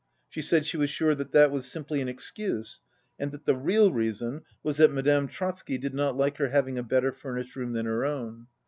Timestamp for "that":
1.13-1.51, 3.31-3.45, 4.77-4.91